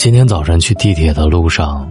[0.00, 1.86] 今天早晨去地铁的路上，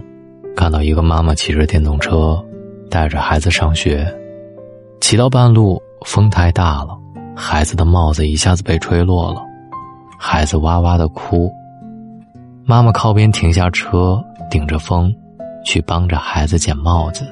[0.56, 2.44] 看到一个妈妈骑着电动车，
[2.90, 4.04] 带着孩子上学。
[5.00, 6.98] 骑到半路，风太大了，
[7.36, 9.40] 孩子的帽子一下子被吹落了，
[10.18, 11.52] 孩子哇哇的哭。
[12.64, 14.20] 妈妈靠边停下车，
[14.50, 15.14] 顶着风，
[15.64, 17.24] 去帮着孩子捡帽子，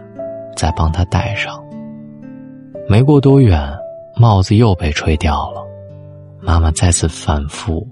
[0.55, 1.61] 再帮他戴上。
[2.89, 3.69] 没过多远，
[4.15, 5.61] 帽子又被吹掉了，
[6.41, 7.85] 妈妈再次反复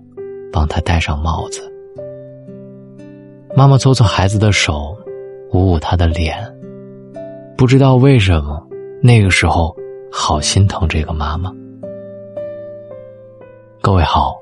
[0.52, 1.60] 帮他戴上帽子。
[3.56, 4.94] 妈妈搓搓孩子的手，
[5.50, 6.36] 捂捂他的脸。
[7.56, 8.62] 不知道为什么，
[9.02, 9.74] 那个时候
[10.12, 11.50] 好心疼这个妈妈。
[13.80, 14.36] 各位好，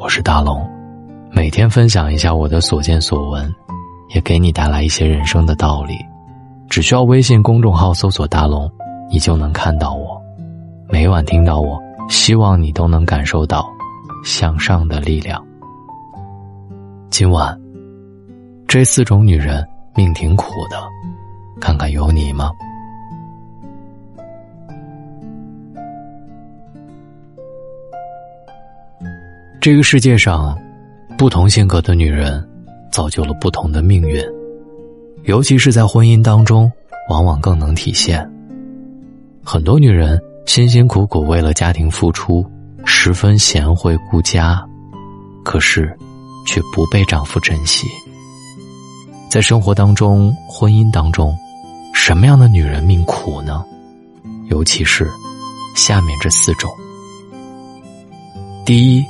[0.00, 0.68] 我是大龙，
[1.30, 3.48] 每天分享一下我的所见所闻，
[4.12, 5.94] 也给你带来一些人生的道理。
[6.68, 8.68] 只需要微信公众号搜索“大龙”。
[9.08, 10.20] 你就能看到我，
[10.88, 13.64] 每晚听到我，希望你都能感受到
[14.24, 15.40] 向上的力量。
[17.08, 17.56] 今晚，
[18.68, 20.76] 这四种女人命挺苦的，
[21.60, 22.50] 看看有你吗？
[29.60, 30.58] 这个世界上，
[31.16, 32.46] 不同性格的女人，
[32.90, 34.22] 造就了不同的命运，
[35.24, 36.70] 尤其是在婚姻当中，
[37.08, 38.28] 往往更能体现。
[39.44, 42.44] 很多女人辛辛苦苦为了家庭付出，
[42.84, 44.62] 十分贤惠顾家，
[45.44, 45.96] 可是
[46.46, 47.86] 却不被丈夫珍惜。
[49.28, 51.36] 在生活当中、婚姻当中，
[51.92, 53.64] 什么样的女人命苦呢？
[54.48, 55.10] 尤其是
[55.74, 56.70] 下面这四种：
[58.64, 59.04] 第一，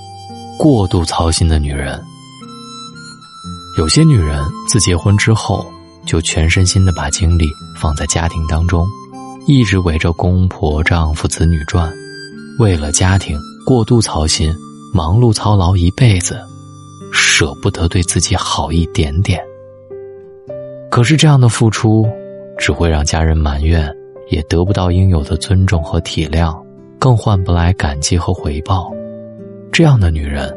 [0.58, 2.02] 过度操心的女人。
[3.78, 5.64] 有些女人自结婚之后，
[6.06, 7.46] 就全身心的把精力
[7.78, 8.86] 放在家庭当中。
[9.46, 11.92] 一直围着公婆、丈夫、子女转，
[12.58, 14.52] 为了家庭过度操心，
[14.92, 16.40] 忙碌操劳一辈子，
[17.12, 19.40] 舍不得对自己好一点点。
[20.96, 22.08] 可是这样的付出，
[22.56, 23.86] 只会让家人埋怨，
[24.30, 26.58] 也得不到应有的尊重和体谅，
[26.98, 28.90] 更换不来感激和回报。
[29.70, 30.50] 这样的女人，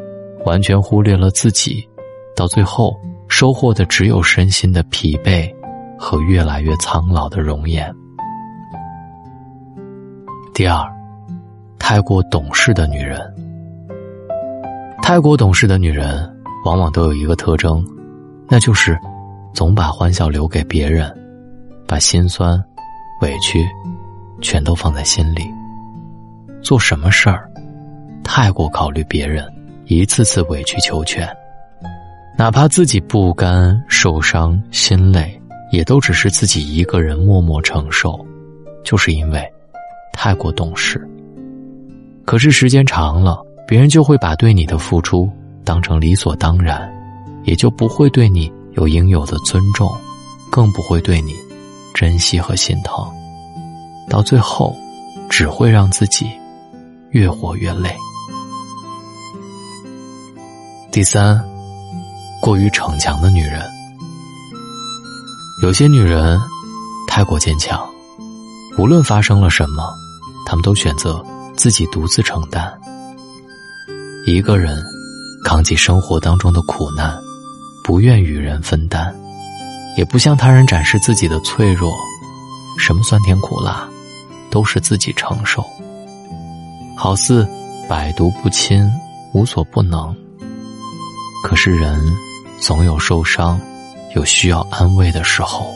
[0.46, 1.86] 完全忽略了自己，
[2.34, 2.98] 到最后
[3.28, 5.46] 收获的只有身心的疲惫
[5.98, 7.94] 和越来越苍老的容颜。
[10.54, 10.82] 第二，
[11.78, 13.20] 太过懂事的女人。
[15.02, 16.34] 太过懂事的女人，
[16.64, 17.86] 往往都有一个特征，
[18.48, 18.98] 那就是
[19.52, 21.12] 总把欢笑留给别人，
[21.86, 22.62] 把心酸、
[23.22, 23.66] 委屈
[24.40, 25.42] 全都放在心里。
[26.62, 27.50] 做什么事儿，
[28.22, 29.44] 太过考虑别人，
[29.86, 31.28] 一次次委曲求全，
[32.36, 35.40] 哪怕自己不甘、受伤、心累，
[35.70, 38.18] 也都只是自己一个人默默承受，
[38.84, 39.52] 就是因为。
[40.12, 41.00] 太过懂事，
[42.26, 45.30] 可是时间长了，别人就会把对你的付出
[45.64, 46.92] 当成理所当然，
[47.44, 49.90] 也就不会对你有应有的尊重，
[50.50, 51.34] 更不会对你
[51.94, 53.08] 珍惜和心疼，
[54.08, 54.74] 到最后，
[55.28, 56.30] 只会让自己
[57.10, 57.96] 越活越累。
[60.92, 61.40] 第三，
[62.40, 63.64] 过于逞强的女人，
[65.62, 66.40] 有些女人
[67.06, 67.80] 太过坚强。
[68.78, 69.92] 无论发生了什么，
[70.46, 71.22] 他们都选择
[71.56, 72.72] 自己独自承担，
[74.26, 74.82] 一个人
[75.44, 77.20] 扛起生活当中的苦难，
[77.84, 79.14] 不愿与人分担，
[79.96, 81.92] 也不向他人展示自己的脆弱，
[82.78, 83.88] 什么酸甜苦辣，
[84.50, 85.64] 都是自己承受，
[86.96, 87.46] 好似
[87.88, 88.88] 百毒不侵，
[89.32, 90.14] 无所不能。
[91.42, 92.00] 可是人
[92.60, 93.60] 总有受伤，
[94.14, 95.72] 有需要安慰的时候，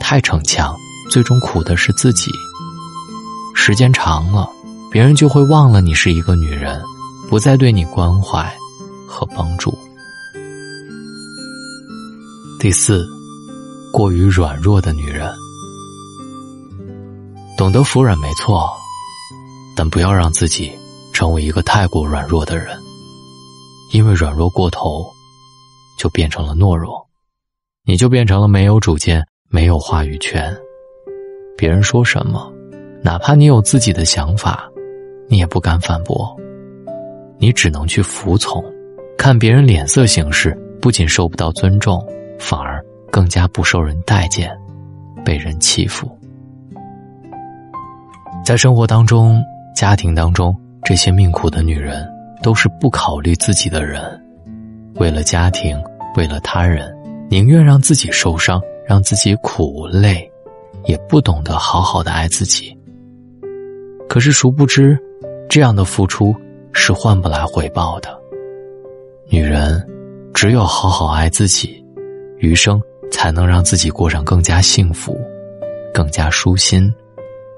[0.00, 0.74] 太逞强。
[1.10, 2.30] 最终苦的是自己。
[3.54, 4.48] 时间长了，
[4.90, 6.80] 别人就会忘了你是一个女人，
[7.28, 8.50] 不再对你关怀
[9.06, 9.76] 和帮助。
[12.62, 13.04] 第四，
[13.92, 15.28] 过于软弱的女人，
[17.58, 18.70] 懂得服软没错，
[19.74, 20.70] 但不要让自己
[21.12, 22.78] 成为一个太过软弱的人，
[23.92, 25.04] 因为软弱过头，
[25.98, 27.04] 就变成了懦弱，
[27.84, 30.56] 你就变成了没有主见、没有话语权。
[31.58, 32.48] 别人说什么，
[33.02, 34.70] 哪怕你有自己的想法，
[35.28, 36.32] 你也不敢反驳。
[37.40, 38.64] 你只能去服从，
[39.18, 42.00] 看别人脸色行事，不仅受不到尊重，
[42.42, 44.50] 反而更加不受人待见，
[45.24, 46.10] 被人欺负。
[48.44, 49.40] 在生活当中、
[49.76, 52.06] 家庭当中，这些命苦的女人
[52.42, 54.02] 都是不考虑自己的人，
[54.96, 55.80] 为了家庭，
[56.16, 56.92] 为了他人，
[57.30, 60.28] 宁愿让自己受伤，让自己苦累。
[60.86, 62.76] 也不懂得好好的爱自己，
[64.08, 64.98] 可是殊不知，
[65.48, 66.34] 这样的付出
[66.72, 68.08] 是换不来回报的。
[69.28, 69.80] 女人
[70.34, 71.81] 只有好好爱自己，
[72.42, 75.16] 余生才能让自己过上更加幸福、
[75.94, 76.92] 更加舒心、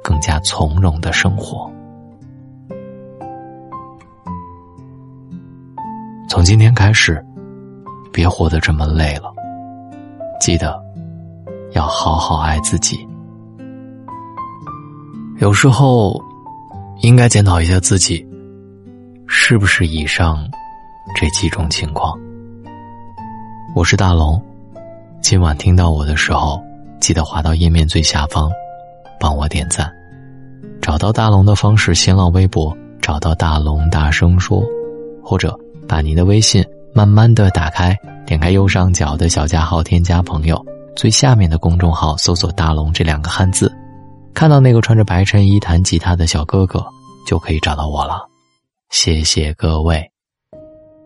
[0.02, 1.72] 更加从容的生活。
[6.28, 7.24] 从今天开始，
[8.12, 9.32] 别活得这么累了。
[10.38, 10.78] 记得
[11.72, 13.08] 要好好爱自己。
[15.38, 16.22] 有时候，
[17.00, 18.22] 应该检讨一下自己，
[19.26, 20.46] 是不是以上
[21.16, 22.14] 这几种情况。
[23.74, 24.40] 我是大龙，
[25.24, 26.62] 今晚听到我的时候，
[27.00, 28.52] 记得滑到页面最下方，
[29.18, 29.90] 帮我点赞。
[30.82, 34.62] 找到大龙的方式：新浪微博找到大龙，大声说，
[35.22, 36.62] 或者把您的微信
[36.92, 40.62] 慢慢的打开，点开右上角的小加号，添加朋友，
[40.94, 43.74] 最下面的公众号搜索“大龙”这两个汉字。
[44.34, 46.84] 看到那个穿着白衬衣弹吉他的小哥哥，
[47.26, 48.28] 就可以找到我了。
[48.90, 50.06] 谢谢各位，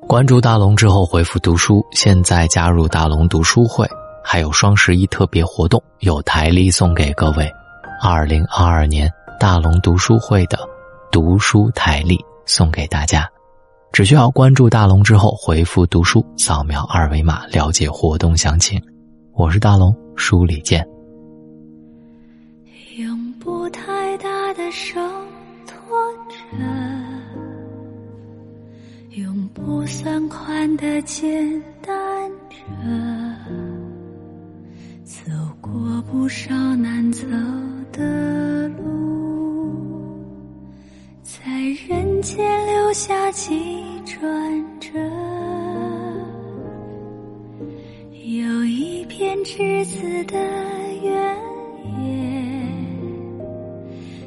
[0.09, 3.89] 关注大龙之后回复“读书”，现在加入大龙读书会，
[4.31, 7.51] 还有双十一特别活动，有台历送给各位。
[7.99, 9.11] 二零二二年
[9.41, 10.59] 大龙读书会的
[11.11, 13.27] 读书台历送给大家，
[13.91, 18.79] 只需要关注大龙之后回复“读书”，扫描二维码了解活动详情。
[19.33, 20.87] 我是大龙，书里见。
[22.99, 25.01] 用不太大的手
[25.67, 25.99] 托
[26.29, 26.59] 着，
[29.13, 31.51] 用不算宽的肩
[31.81, 33.48] 担着，
[35.29, 35.71] 走过
[36.11, 37.27] 不少难走
[37.93, 40.17] 的路，
[41.23, 41.43] 在
[41.87, 43.55] 人间留下几
[44.07, 44.99] 转折，
[48.11, 50.39] 有一片栀子的
[51.03, 51.37] 原
[52.01, 52.65] 野。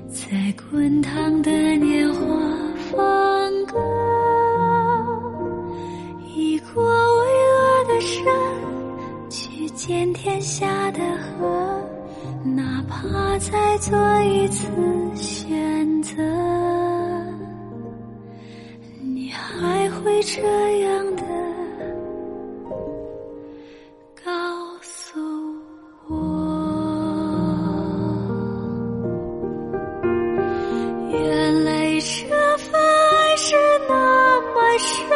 [0.07, 1.51] 在滚烫的
[14.41, 14.67] 一次
[15.15, 16.15] 选择
[18.99, 20.41] 你还会这
[20.79, 21.21] 样的
[24.25, 24.31] 告
[24.81, 25.19] 诉
[26.07, 26.15] 我？
[31.11, 33.55] 原来这份爱是
[33.87, 33.93] 那
[34.41, 35.07] 么深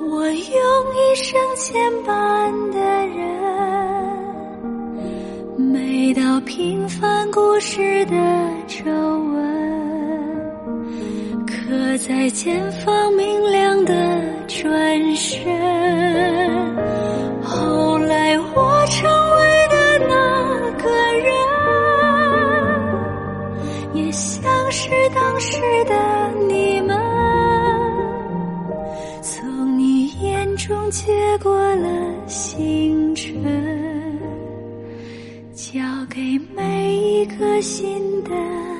[0.00, 0.34] 我用
[0.94, 2.12] 一生牵绊
[6.44, 8.16] 平凡故事的
[8.66, 9.36] 皱纹，
[11.46, 13.92] 刻在前方明亮的
[14.48, 16.31] 转身。
[37.38, 38.71] 颗心的。